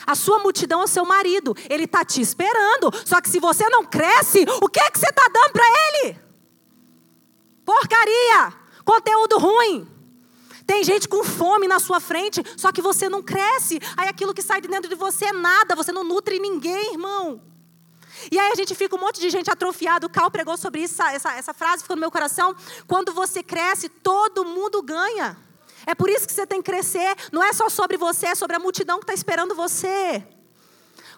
[0.05, 1.57] A sua multidão é o seu marido.
[1.71, 2.93] Ele está te esperando.
[3.05, 6.32] Só que se você não cresce, o que é que você está dando para ele?
[7.65, 8.53] Porcaria!
[8.85, 9.89] Conteúdo ruim.
[10.67, 13.81] Tem gente com fome na sua frente, só que você não cresce.
[13.97, 17.41] Aí aquilo que sai de dentro de você é nada, você não nutre ninguém, irmão.
[18.31, 20.07] E aí a gente fica um monte de gente atrofiado.
[20.07, 22.55] O Cal pregou sobre isso, essa, essa frase ficou no meu coração.
[22.87, 25.37] Quando você cresce, todo mundo ganha.
[25.87, 27.17] É por isso que você tem que crescer.
[27.33, 30.25] Não é só sobre você, é sobre a multidão que está esperando você.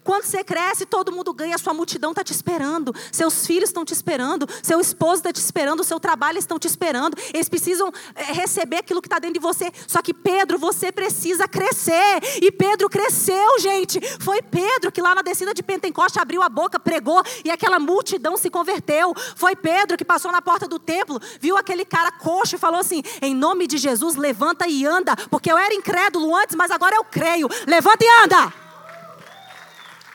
[0.05, 3.95] Quando você cresce, todo mundo ganha, sua multidão está te esperando, seus filhos estão te
[3.95, 7.17] esperando, seu esposo está te esperando, seu trabalho estão te esperando.
[7.33, 9.73] Eles precisam é, receber aquilo que está dentro de você.
[9.87, 12.21] Só que Pedro, você precisa crescer.
[12.43, 13.99] E Pedro cresceu, gente.
[14.21, 18.37] Foi Pedro que lá na descida de Pentecoste abriu a boca, pregou e aquela multidão
[18.37, 19.15] se converteu.
[19.35, 23.03] Foi Pedro que passou na porta do templo, viu aquele cara coxo e falou assim:
[23.23, 27.05] em nome de Jesus, levanta e anda, porque eu era incrédulo antes, mas agora eu
[27.05, 27.49] creio.
[27.67, 28.64] Levanta e anda.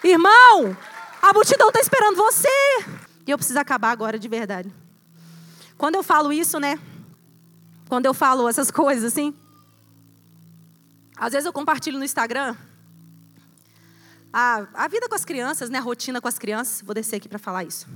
[0.03, 0.77] Irmão,
[1.21, 2.47] a multidão está esperando você.
[3.27, 4.73] E eu preciso acabar agora de verdade.
[5.77, 6.79] Quando eu falo isso, né?
[7.87, 9.35] Quando eu falo essas coisas assim,
[11.15, 12.55] às vezes eu compartilho no Instagram
[14.31, 15.79] a, a vida com as crianças, né?
[15.79, 16.81] A rotina com as crianças.
[16.81, 17.87] Vou descer aqui para falar isso.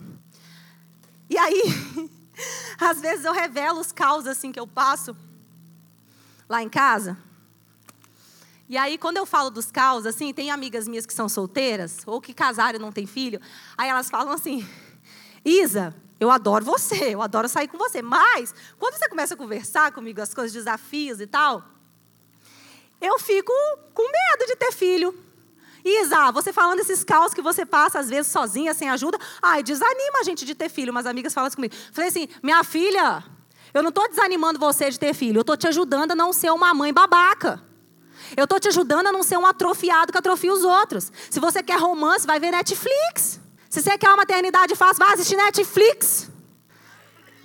[1.29, 1.63] E aí,
[2.79, 5.15] às vezes eu revelo os caos assim que eu passo
[6.49, 7.17] lá em casa.
[8.73, 12.19] E aí, quando eu falo dos caos, assim, tem amigas minhas que são solteiras, ou
[12.19, 13.39] que casaram e não têm filho,
[13.77, 14.67] aí elas falam assim,
[15.45, 19.91] Isa, eu adoro você, eu adoro sair com você, mas quando você começa a conversar
[19.91, 21.63] comigo as coisas, desafios e tal,
[22.99, 23.53] eu fico
[23.93, 25.15] com medo de ter filho.
[25.85, 30.21] Isa, você falando esses caos que você passa, às vezes, sozinha, sem ajuda, ai, desanima
[30.21, 30.89] a gente de ter filho.
[30.89, 31.75] Umas amigas falam isso comigo.
[31.91, 33.23] Falei assim, minha filha,
[33.71, 36.49] eu não estou desanimando você de ter filho, eu estou te ajudando a não ser
[36.49, 37.71] uma mãe babaca.
[38.35, 41.11] Eu estou te ajudando a não ser um atrofiado que atrofia os outros.
[41.29, 43.39] Se você quer romance, vai ver Netflix.
[43.69, 46.29] Se você quer uma maternidade fácil, vai assistir Netflix.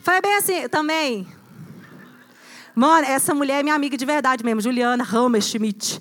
[0.03, 1.27] Falei bem assim, também.
[2.75, 6.01] Mano, essa mulher é minha amiga de verdade mesmo, Juliana Hammerschmidt.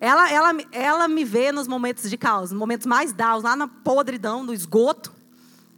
[0.00, 3.66] Ela, ela, ela me vê nos momentos de caos, nos momentos mais daos, lá na
[3.66, 5.12] podridão, no esgoto.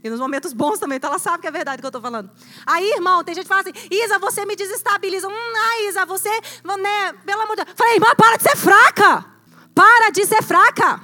[0.03, 2.31] E nos momentos bons também, então ela sabe que é verdade que eu estou falando.
[2.67, 5.29] Aí, irmão, tem gente que fala assim: Isa, você me desestabiliza.
[5.29, 7.77] Hum, ah, Isa, você, né, pelo amor de Deus.
[7.77, 9.27] Falei, irmã, para de ser fraca.
[9.75, 11.01] Para de ser fraca.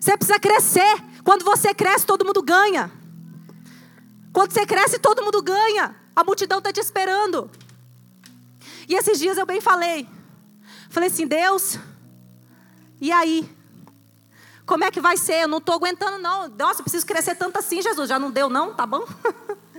[0.00, 1.04] Você precisa crescer.
[1.22, 2.90] Quando você cresce, todo mundo ganha.
[4.32, 5.94] Quando você cresce, todo mundo ganha.
[6.16, 7.50] A multidão está te esperando.
[8.88, 10.08] E esses dias eu bem falei.
[10.88, 11.78] Falei assim, Deus,
[13.00, 13.48] e aí?
[14.64, 15.42] Como é que vai ser?
[15.42, 16.48] Eu não estou aguentando, não.
[16.48, 18.08] Nossa, preciso crescer tanto assim, Jesus.
[18.08, 18.74] Já não deu, não?
[18.74, 19.04] Tá bom?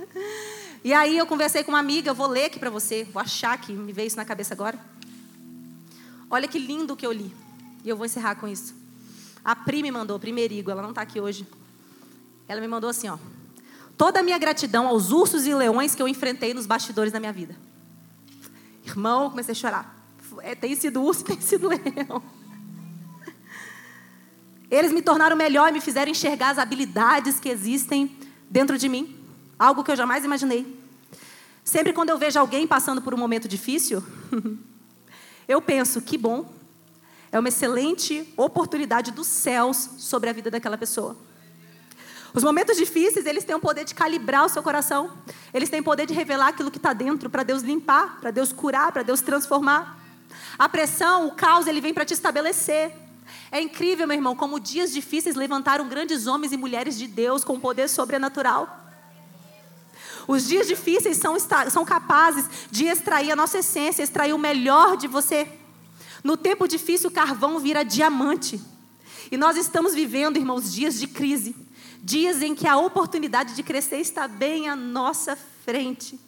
[0.84, 3.04] e aí eu conversei com uma amiga, eu vou ler aqui para você.
[3.04, 4.78] Vou achar que me veio isso na cabeça agora.
[6.30, 7.34] Olha que lindo que eu li.
[7.82, 8.74] E eu vou encerrar com isso.
[9.44, 11.46] A Pri me mandou, Primerigo, ela não está aqui hoje.
[12.48, 13.18] Ela me mandou assim, ó.
[13.96, 17.32] Toda a minha gratidão aos ursos e leões que eu enfrentei nos bastidores da minha
[17.32, 17.56] vida.
[18.84, 19.96] Irmão, comecei a chorar.
[20.40, 22.22] É, tem sido urso, tem sido leão.
[24.74, 28.18] Eles me tornaram melhor e me fizeram enxergar as habilidades que existem
[28.50, 29.16] dentro de mim.
[29.56, 30.80] Algo que eu jamais imaginei.
[31.62, 34.02] Sempre quando eu vejo alguém passando por um momento difícil,
[35.46, 36.52] eu penso, que bom.
[37.30, 41.16] É uma excelente oportunidade dos céus sobre a vida daquela pessoa.
[42.34, 45.16] Os momentos difíceis, eles têm o poder de calibrar o seu coração.
[45.52, 48.52] Eles têm o poder de revelar aquilo que está dentro, para Deus limpar, para Deus
[48.52, 50.00] curar, para Deus transformar.
[50.58, 53.03] A pressão, o caos, ele vem para te estabelecer.
[53.54, 57.60] É incrível, meu irmão, como dias difíceis levantaram grandes homens e mulheres de Deus com
[57.60, 58.84] poder sobrenatural.
[60.26, 61.36] Os dias difíceis são,
[61.70, 65.48] são capazes de extrair a nossa essência, extrair o melhor de você.
[66.24, 68.60] No tempo difícil, o carvão vira diamante.
[69.30, 71.54] E nós estamos vivendo, irmãos, dias de crise.
[72.02, 76.18] Dias em que a oportunidade de crescer está bem à nossa frente.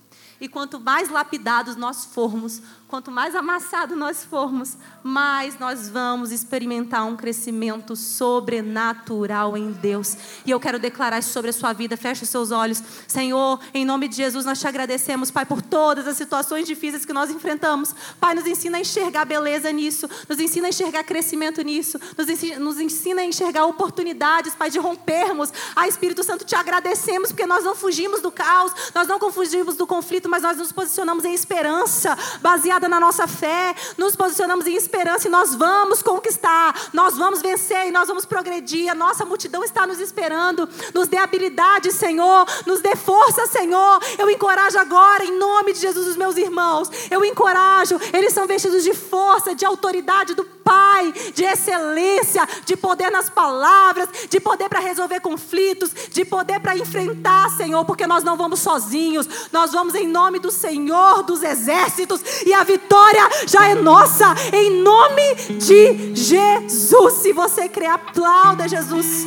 [0.41, 7.05] E quanto mais lapidados nós formos, quanto mais amassado nós formos, mais nós vamos experimentar
[7.05, 10.17] um crescimento sobrenatural em Deus.
[10.45, 11.97] E eu quero declarar sobre a sua vida.
[11.97, 12.83] Feche os seus olhos.
[13.09, 17.13] Senhor, em nome de Jesus, nós te agradecemos, Pai, por todas as situações difíceis que
[17.13, 17.93] nós enfrentamos.
[18.21, 22.59] Pai, nos ensina a enxergar beleza nisso, nos ensina a enxergar crescimento nisso, nos ensina,
[22.61, 25.53] nos ensina a enxergar oportunidades, Pai, de rompermos.
[25.75, 29.87] Ah, Espírito Santo, te agradecemos porque nós não fugimos do caos, nós não fugimos do
[29.89, 35.27] conflito, mas nós nos posicionamos em esperança, baseado na nossa fé, nos posicionamos em esperança
[35.27, 38.91] e nós vamos conquistar, nós vamos vencer e nós vamos progredir.
[38.91, 40.69] A nossa multidão está nos esperando.
[40.95, 44.01] Nos dê habilidade, Senhor, nos dê força, Senhor.
[44.19, 46.91] Eu encorajo agora, em nome de Jesus, os meus irmãos.
[47.11, 53.09] Eu encorajo, eles são vestidos de força, de autoridade do Pai, de excelência, de poder
[53.09, 58.37] nas palavras, de poder para resolver conflitos, de poder para enfrentar, Senhor, porque nós não
[58.37, 63.75] vamos sozinhos, nós vamos em nome do Senhor dos exércitos e a vitória já é
[63.75, 67.15] nossa, em nome de Jesus.
[67.15, 69.27] Se você crê, aplauda Jesus.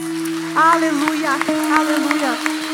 [0.55, 2.68] Aleluia, aleluia.